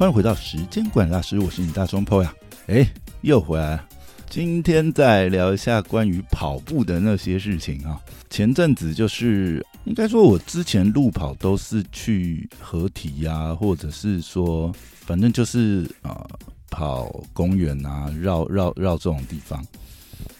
[0.00, 2.34] 欢迎回到时间管理大师，我是你大双 PO 呀，
[2.68, 2.90] 哎，
[3.20, 3.86] 又回来了。
[4.30, 8.00] 今天再聊一下关于跑步的那些事情啊。
[8.30, 16.26] 前阵子就是应该说，我之前路跑都是去合体呀，或者是说，反正就是啊，
[16.70, 19.62] 跑公园啊，绕绕绕这种地方。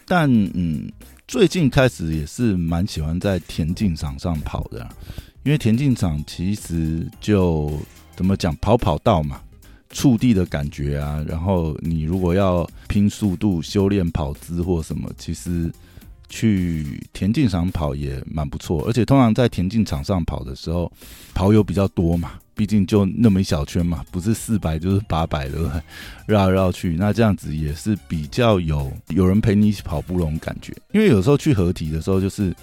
[0.07, 0.91] 但嗯，
[1.27, 4.89] 最近开始也是蛮喜欢在田径场上跑的，
[5.43, 7.71] 因为田径场其实就
[8.15, 9.39] 怎么讲，跑跑道嘛。
[9.91, 15.71] 触地的感觉啊，然后你如果要拼速度、修炼跑姿或什么，其实
[16.29, 18.83] 去田径场跑也蛮不错。
[18.87, 20.91] 而且通常在田径场上跑的时候，
[21.33, 25.83] 跑友比较多嘛，毕竟就那么一小圈嘛，不是四百就是八百的，
[26.25, 30.73] 绕来绕去，那这样子也是比较有有人陪你一起跑步那种感觉。
[30.93, 32.55] 因为有时候去合体的时候，就是。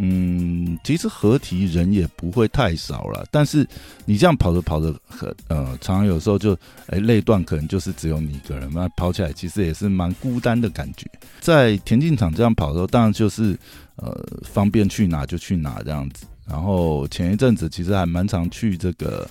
[0.00, 3.66] 嗯，其实合体人也不会太少了，但是
[4.04, 11.10] 你这样跑着跑着，很呃，常常有时候就哎累段，可能就是只有你一个人，那跑起来其实也是蛮孤单的感觉。
[11.40, 13.58] 在田径场这样跑的时候，当然就是
[13.96, 16.24] 呃方便去哪就去哪这样子。
[16.46, 19.28] 然后前一阵子其实还蛮常去这个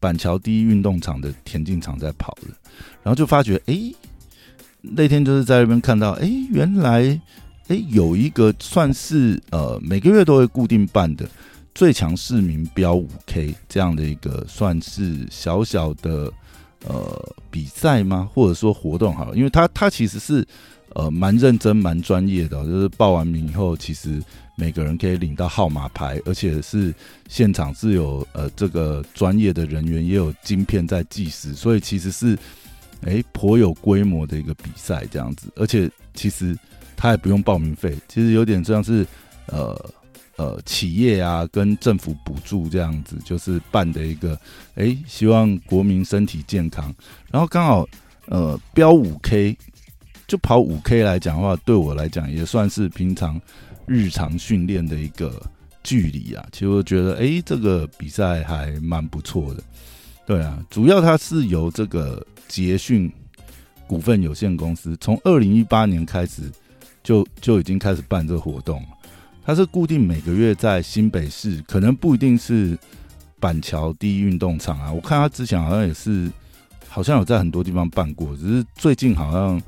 [0.00, 2.48] 板桥第一运动场的田径场在跑的，
[3.04, 3.78] 然后就发觉哎，
[4.80, 7.20] 那天就是在那边看到哎，原来。
[7.72, 11.26] 哎，有一个算是呃每个月都会固定办的
[11.74, 16.30] 最强市民标五 K 这样的一个算是小小的
[16.86, 18.28] 呃比赛吗？
[18.34, 20.46] 或者说活动好了，因为它它其实是
[20.90, 24.22] 呃蛮认真蛮专业的，就是报完名以后，其实
[24.54, 26.94] 每个人可以领到号码牌，而且是
[27.26, 32.38] 现场是有呃这个专业的人员也有晶片在计时，所以其实是
[33.00, 36.54] 哎颇有规模的一个比赛这样子，而且其实。
[37.02, 39.04] 他也不用报名费，其实有点像是，
[39.46, 39.76] 呃
[40.36, 44.38] 呃，企业啊跟政府补助这样子，就是办的一个，
[44.76, 46.94] 哎，希望国民身体健康。
[47.28, 47.84] 然后刚好，
[48.26, 49.58] 呃，标五 K，
[50.28, 53.40] 就跑五 K 来讲的话，对我来讲也算是平常
[53.84, 55.42] 日常训练的一个
[55.82, 56.46] 距离啊。
[56.52, 59.62] 其实我觉得，哎，这个比赛还蛮不错的。
[60.24, 63.12] 对啊，主要它是由这个捷讯
[63.88, 66.42] 股份有限公司从二零一八年开始。
[67.02, 68.88] 就就已经开始办这个活动了，
[69.44, 72.78] 它是固定每个月在新北市，可能不一定是
[73.40, 74.92] 板桥第一运动场啊。
[74.92, 76.30] 我看他之前好像也是，
[76.88, 79.62] 好像有在很多地方办过，只是最近好像，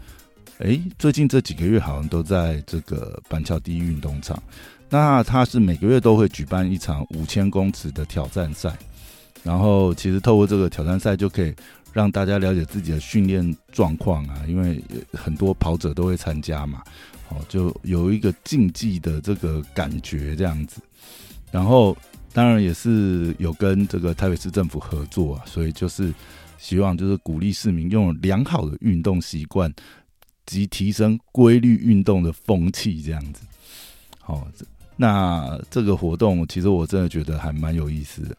[0.58, 4.40] 哎，最近这几个月好像都在这个板桥第一运动场。
[4.88, 8.72] 那他是每个月都会举办一场五千公尺的挑战赛，
[9.42, 11.52] 然后其实透过这个挑战赛就可以
[11.94, 14.82] 让大家了解自己的训练状况啊，因为
[15.12, 16.82] 很多跑者都会参加嘛。
[17.30, 20.82] 哦，就有一个竞技的这个感觉这样子，
[21.50, 21.96] 然后
[22.34, 26.12] 当然也是有跟这个台北市政府合作啊，所以就是
[26.58, 29.72] 希望就是鼓励市民用良好的运动习惯
[30.44, 33.42] 及提升规律运动的风气这样子。
[34.20, 34.46] 好，
[34.96, 38.36] 那这个活动其实我真的觉得还蛮有意思的。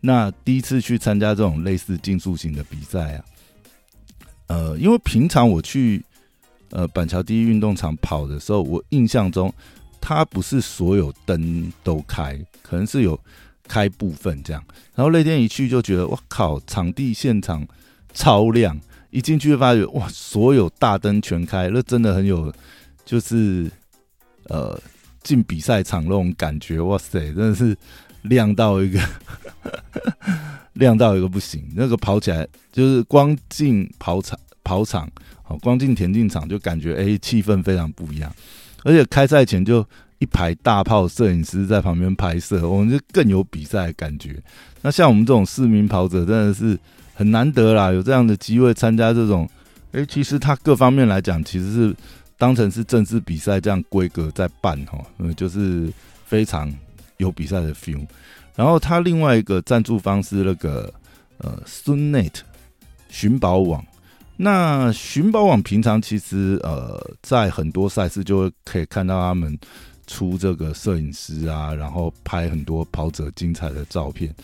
[0.00, 3.24] 那第一次去参加这种类似竞速型的比赛啊，
[4.48, 6.04] 呃，因为平常我去。
[6.72, 9.52] 呃，板桥第一运动场跑的时候，我印象中，
[10.00, 13.18] 它不是所有灯都开，可能是有
[13.66, 14.64] 开部分这样。
[14.94, 17.66] 然后那天一去就觉得，我靠，场地现场
[18.14, 22.54] 超亮，一进去就发觉，哇，所有大灯全开，那真的很有，
[23.04, 23.68] 就是
[24.44, 24.80] 呃，
[25.24, 27.76] 进比赛场那种感觉，哇塞，真的是
[28.22, 29.00] 亮到一个，
[30.74, 31.62] 亮到一个不行。
[31.74, 35.10] 那个跑起来就是光进跑场，跑场。
[35.62, 38.32] 光进田径场就感觉哎，气氛非常不一样，
[38.84, 39.84] 而且开赛前就
[40.20, 44.40] 一排大炮摄影师在旁边拍摄，我们就更有比赛感觉。
[44.82, 46.78] 那像我们这种市民跑者，真的是
[47.14, 49.50] 很难得啦，有这样的机会参加这种，
[49.90, 51.96] 哎，其实他各方面来讲，其实是
[52.38, 55.92] 当成是正式比赛这样规格在办哈，嗯，就是
[56.26, 56.72] 非常
[57.20, 58.04] 有比赛的 feel。
[58.56, 60.92] 然后他另外一个赞助方是那个
[61.38, 62.40] 呃，Sunnet
[63.08, 63.84] 寻宝网。
[64.36, 69.56] 那寻宝网平常其实呃，在很多赛事就会可以看到他们
[70.06, 74.34] 出这个摄影师啊，然后拍很多跑者精彩的照片。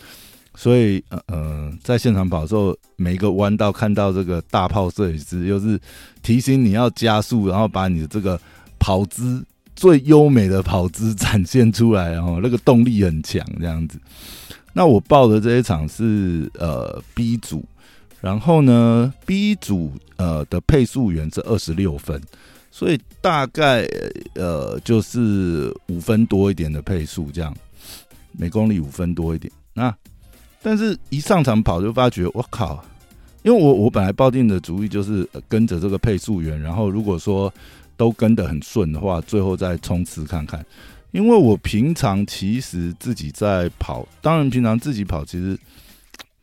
[0.55, 5.79] 所以呃呃，在现场跑的时候，每一个弯道看到这个大炮摄影师，又是
[6.23, 8.39] 提醒你要加速，然后把你的这个
[8.79, 9.45] 跑姿
[9.77, 13.97] 最优美的跑姿展现出来，然后那个动力很强这样子。
[14.73, 17.63] 那我报的这一场是呃 B 组。
[18.19, 22.19] 然后呢，B 组呃的配速员是二十六分，
[22.71, 23.87] 所以大概
[24.33, 27.55] 呃就是五分多一点的配速，这样
[28.31, 29.53] 每公里五分多一点。
[29.71, 29.95] 那
[30.63, 32.83] 但是一上场跑就发觉，我靠，
[33.43, 37.53] 因为我我本来抱定的主意就是跟着这个配速员，然后如果说
[37.97, 40.65] 都跟得很顺的话，最后再冲刺看看。
[41.11, 45.57] 因为我平常其实自己在跑，当然平常自己跑其实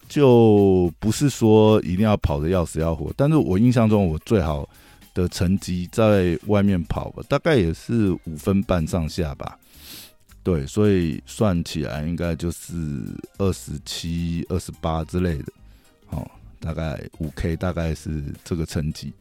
[0.08, 4.68] 就不是说一定要跑的要死要活，但是我印象中我最好
[5.12, 9.56] 的成绩在外面跑吧，大概也是五分半上下吧。
[10.42, 12.74] 对，所以算起来应该就是
[13.38, 15.52] 二十七、二十八之类的，
[16.10, 19.12] 哦，大概五 K 大概是这个成绩。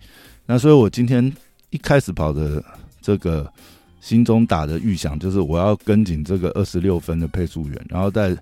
[0.45, 1.31] 那所以我今天
[1.73, 2.63] 一开始跑的
[3.01, 3.51] 这个
[3.99, 8.37] 心中打的预想就是我要跟紧这个二十六分的配速员，然后在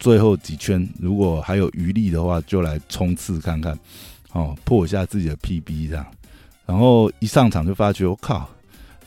[0.00, 3.78] 最后几圈如果还有余力的话，就来冲刺看看，
[4.32, 6.04] 哦，破一下自己的 PB 这样。
[6.66, 8.48] 然后一上场就发觉，我靠，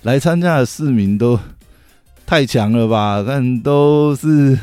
[0.03, 1.37] 来参加的市民都。
[2.27, 3.23] 太强了吧！
[3.23, 4.57] 但都是，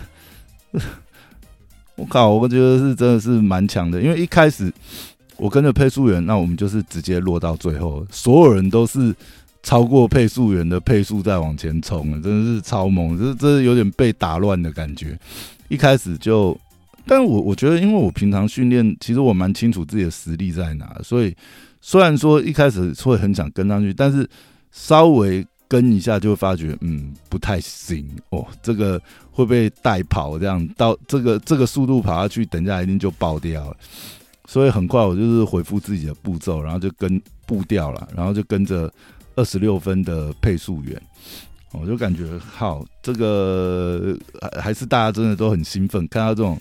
[1.94, 4.02] 我靠，我觉得是真的是蛮强的。
[4.02, 4.64] 因为一开始
[5.42, 9.12] 我跟着配速员，那我们就是直接落到最后，所有人都是
[9.64, 15.18] 超过配速员的配速在往前冲了，真的是超猛，这这有点被打乱的感觉。
[15.68, 16.56] 一开始就，
[17.06, 21.34] 但我我觉得，因为我平常训练，其实我蛮清楚自己的实力在哪，所以
[21.80, 24.28] 虽然说一开始会很想跟上去，但是
[24.70, 25.44] 稍微。
[25.68, 29.00] 跟一下就会发觉，嗯，不太行哦，这个
[29.30, 33.76] 会被带跑，这样到这个这个速度跑下去，等一下一定就爆掉了。
[34.46, 38.92] 所以很快我就是回复自己的步骤，然后就跟步调了，然后就跟着
[39.36, 41.00] 二十六分的配速员，
[41.72, 44.16] 我就感觉好，这个
[44.60, 46.60] 还是大家真的都很兴奋，看到这种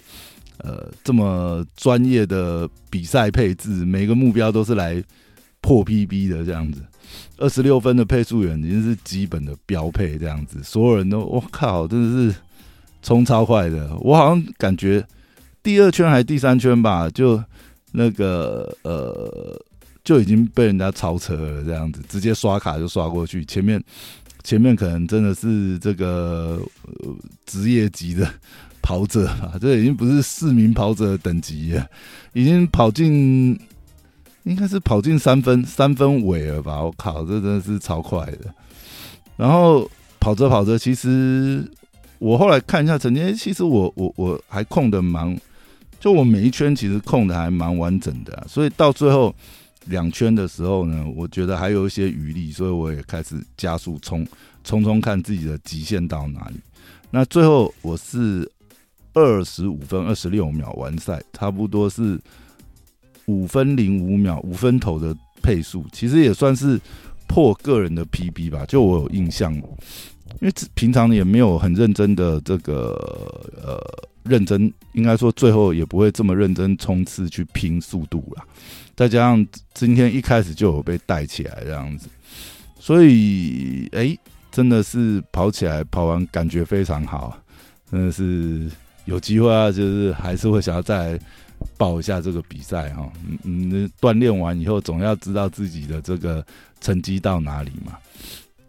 [0.59, 5.03] 呃这么专业的比赛配置，每个目标都是来
[5.59, 6.81] 破 PB 的这样子。
[7.37, 12.39] 二十六分的配速员已经是基本的标配，这样子，所有人都我靠，真的是
[13.01, 13.93] 冲超快的。
[13.97, 15.05] 我好像感觉
[15.61, 17.43] 第二圈还第三圈吧，就
[17.91, 19.59] 那个呃
[20.03, 23.45] 就已经被人家超车了，这样子，直接刷卡就刷过去。
[23.45, 23.83] 前面
[24.43, 26.59] 前面可能真的是这个
[27.45, 28.27] 职业级的
[28.81, 31.87] 跑者啊，这已经不是市民跑者的等级了，
[32.33, 33.59] 已经跑进。
[34.43, 36.81] 应该是跑进三分三分尾了吧？
[36.81, 38.51] 我靠，这真的是超快的。
[39.37, 39.87] 然后
[40.19, 41.63] 跑着跑着，其实
[42.17, 45.39] 我后来看一下成绩，其实我我我还控的蛮，
[46.01, 48.45] 就我每一圈其实控的还蛮完整的。
[48.49, 49.33] 所以到最后
[49.85, 54.27] 两圈的时候呢，我觉得还有一些余力，所以我也开始加速冲
[54.65, 56.55] 冲冲，看自己的极限到哪里。
[57.09, 58.51] 那最后我是
[59.13, 62.19] 二十五分二十六秒完赛，差不多是。
[63.27, 66.77] 五分零五秒，五分头的配速，其实也算是
[67.27, 68.65] 破个人的 PB 吧。
[68.65, 69.61] 就我有印象，因
[70.41, 72.89] 为平常也没有很认真的这个
[73.63, 73.79] 呃
[74.23, 78.45] 认真，应该说最后也不会这么认真冲刺去拼速度啦。
[78.95, 82.07] 再加上今天一开始就有被带起来这样子，
[82.79, 84.17] 所以哎，
[84.51, 87.37] 真的是跑起来跑完感觉非常好，
[87.89, 88.69] 真的是
[89.05, 91.19] 有机会啊，就是还是会想要再。
[91.77, 93.07] 报一下这个比赛哈，
[93.43, 96.43] 嗯，锻炼完以后总要知道自己的这个
[96.79, 97.95] 成绩到哪里嘛。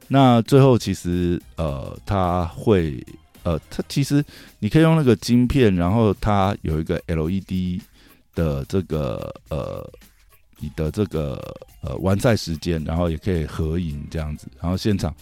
[0.08, 3.02] 那最后其实呃，他会
[3.42, 4.24] 呃，它其实
[4.58, 7.80] 你可以用那个晶片，然后它有一个 LED
[8.34, 9.88] 的这个呃，
[10.58, 11.40] 你的这个
[11.82, 14.46] 呃完赛时间，然后也可以合影这样子。
[14.61, 15.14] 然后现场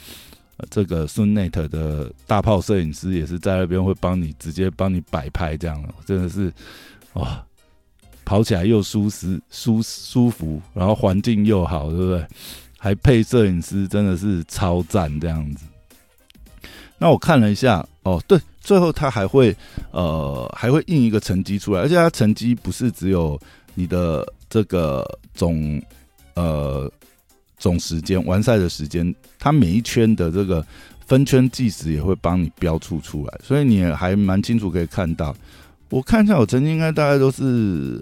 [0.71, 6.53] 这个 Sunnet 的大炮摄影师也是在那边会帮你直接帮你摆拍这样，真的是
[7.15, 7.45] 哇。
[8.23, 12.25] 跑起来又舒适、舒舒服，然后环境又好，对不对？
[12.79, 15.65] 还配摄影师，真的是超赞这样子。
[16.97, 19.55] 那我看了一下，哦，对，最后他还会
[19.91, 23.39] 呃还会印一个成绩出来，而且他成绩不是只有
[23.75, 25.81] 你的这个总
[26.35, 26.91] 呃
[27.59, 30.65] 总时间完赛的时间，他每一圈的这个
[31.07, 35.37] 分圈计时也会帮你标出出来，所以你还蛮清楚可以看到。
[35.91, 38.01] 我看一下，我成绩应该大概都是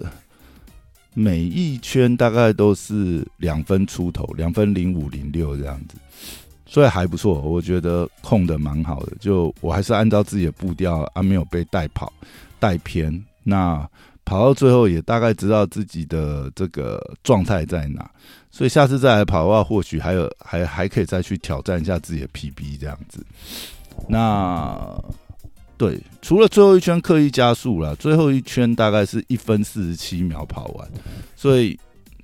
[1.13, 5.95] 每一圈大概都是两分出头，两分零五零六这样子，
[6.69, 7.41] 所以还不错。
[7.41, 12.13] 我觉得控的蛮好的，就我还是按照自己的步调啊，没有被带跑
[12.59, 13.21] 带偏。
[13.43, 13.85] 那
[14.23, 18.09] 跑到最后也大概知道自己的这个状态在哪，
[18.51, 23.25] 所以下次再来跑的话，或许还有还还可以再去挑战一下自己的 PB 这样子。
[24.07, 25.03] 那。
[25.79, 30.85] 对，除了最后一圈刻意加速了，最后一圈大概是一分四十七秒跑完，
[31.37, 31.79] 所以，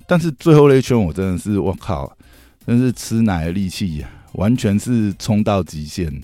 [0.06, 2.14] 但是最后那一圈我真的是我靠，
[2.66, 6.22] 真是吃奶的力气呀，完全是冲到极限，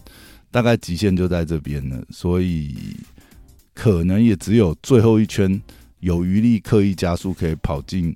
[0.51, 2.97] 大概极限就在这边了，所以
[3.75, 5.61] 可能也只有最后一圈
[6.01, 8.15] 有余力刻意加速，可以跑进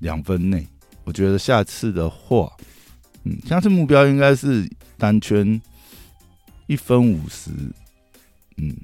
[0.00, 0.66] 两分内。
[1.04, 2.52] 我觉得下次的话，
[3.22, 5.60] 嗯，下次目标应该是单圈
[6.66, 7.50] 一分五十，
[8.56, 8.76] 嗯，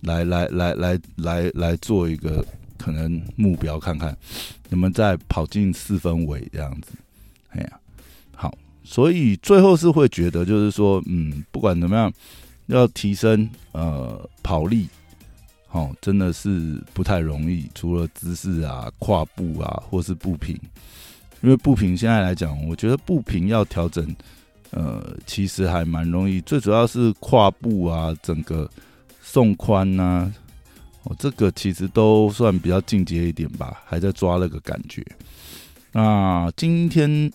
[0.00, 2.44] 来来来来来来做一个
[2.76, 4.08] 可能目标，看看
[4.68, 6.90] 能不能再跑进四分尾这样子。
[7.50, 7.80] 哎呀，
[8.34, 8.52] 好，
[8.82, 12.12] 所以最后是会觉得，就是说，嗯，不管怎么样，
[12.66, 14.88] 要提升呃跑力。
[15.72, 17.70] 哦，真的是不太容易。
[17.76, 20.58] 除了姿势啊、跨步啊，或是步频，
[21.42, 24.04] 因为步频现在来讲，我觉得步频要调整，
[24.72, 26.40] 呃，其实还蛮容易。
[26.40, 28.68] 最主要是跨步啊，整个
[29.22, 30.32] 送宽呐，
[31.04, 35.06] 哦，这个其实都算比较进阶一点吧，还在抓那个感觉。
[35.92, 37.30] 那今天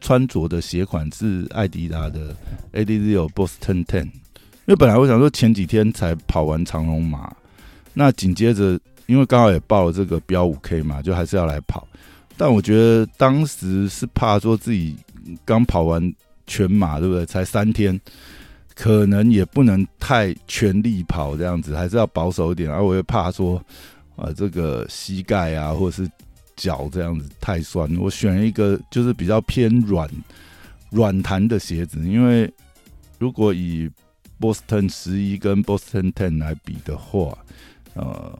[0.00, 2.34] 穿着的鞋款是艾迪达的
[2.72, 7.32] Adidas Boston Ten，因为本来我想说前几天才跑完长龙马。
[7.92, 11.86] 那紧接着，因为刚好也报了这个标五 K 嘛，就还是要来跑。
[12.36, 14.96] 但我觉得当时是怕说自己
[15.44, 16.14] 刚跑完
[16.46, 17.26] 全马，对不对？
[17.26, 18.00] 才三天，
[18.74, 22.70] 可能也不能太全力跑这样子，还是要保守一点。
[22.70, 23.62] 而我又怕说，
[24.16, 26.10] 啊，这个膝盖啊，或者是
[26.60, 27.96] 脚这样子太酸。
[27.96, 30.08] 我选一个就是比较偏软、
[30.90, 32.52] 软弹的鞋子，因为
[33.18, 33.90] 如果以
[34.38, 37.36] Boston 十一跟 Boston Ten 来比的话。
[37.94, 38.38] 呃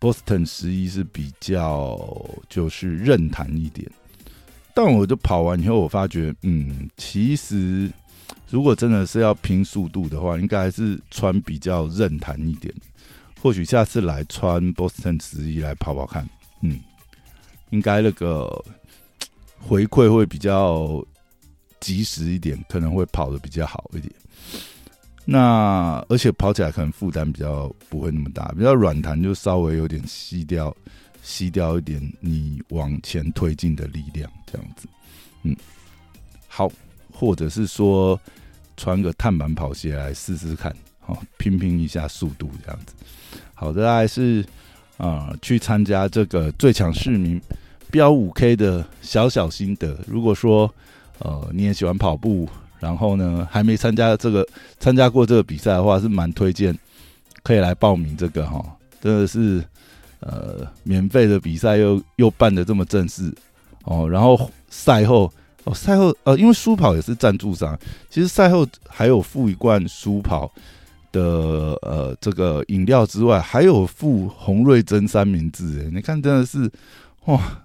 [0.00, 2.00] ，Boston 十一是比较
[2.48, 3.86] 就是韧弹一点，
[4.72, 7.90] 但我就跑完以后，我发觉，嗯，其实
[8.48, 12.74] 如果真的是要拼速度的话，应该还是穿比较韧弹一点。
[13.42, 16.26] 或许下次来穿 Boston 十一来跑跑看，
[16.62, 16.80] 嗯，
[17.70, 18.64] 应该那个
[19.58, 21.04] 回馈会比较
[21.80, 24.12] 及时一点，可能会跑的比较好一点。
[25.24, 30.74] 那而且跑起来可能负担比较不会那么大，比较软弹就稍微有点吸掉，
[31.22, 34.86] 吸掉一点你往前推进的力量，这样子，
[35.42, 35.56] 嗯，
[36.46, 36.70] 好，
[37.12, 38.18] 或者是说
[38.76, 42.94] 穿个碳板跑鞋来试试看，好拼拼一下速度这样子。
[43.52, 44.46] 好的，还是
[44.96, 47.40] 啊去参加这个最强市民
[47.90, 49.96] 标五 K 的小小心得。
[50.06, 50.72] 如果说
[51.18, 52.48] 呃你也喜欢跑步。
[52.78, 54.46] 然后呢，还没参加这个
[54.78, 56.78] 参加过这个比赛的话，是蛮推荐
[57.42, 58.62] 可以来报名这个哈，
[59.00, 59.64] 真的是
[60.20, 63.34] 呃免费的比赛又又办的这么正式
[63.84, 64.06] 哦。
[64.08, 65.32] 然后赛后
[65.72, 67.76] 赛后呃，因为舒跑也是赞助商，
[68.10, 70.52] 其实赛后还有付一罐舒跑
[71.16, 76.70] 的呃这个饮料之外，还有附洪瑞珍三明治哎，你看真的是
[77.24, 77.64] 哇，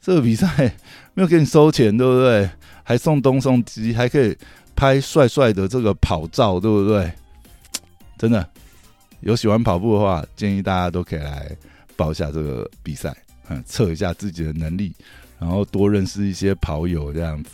[0.00, 0.72] 这个比赛
[1.14, 2.48] 没有给你收钱对不对？
[2.84, 4.36] 还送东送西，还可以
[4.74, 7.12] 拍帅帅的这个跑照，对不对？
[8.18, 8.48] 真的
[9.20, 11.50] 有喜欢跑步的话，建议大家都可以来
[11.96, 13.14] 报一下这个比赛，
[13.48, 14.92] 嗯，测一下自己的能力，
[15.38, 17.50] 然后多认识一些跑友这样子。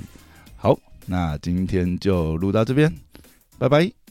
[0.56, 2.92] 好，那今天就录到这边，
[3.58, 3.98] 拜拜。